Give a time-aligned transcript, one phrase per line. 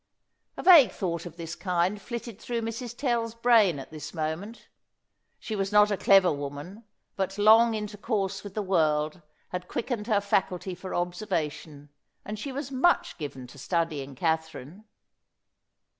[0.57, 2.97] A vague thought of this kind flitted through Mrs.
[2.97, 4.67] Tell's brain at this moment.
[5.37, 6.85] She was not a clever woman,
[7.15, 11.89] but long intercourse with the world had quickened her faculty for observation,
[12.25, 14.85] and she was much given to studying Katherine.